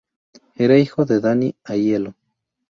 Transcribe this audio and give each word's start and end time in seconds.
Era 0.55 0.79
hijo 0.79 1.05
de 1.05 1.19
Danny 1.19 1.53
Aiello. 1.63 2.15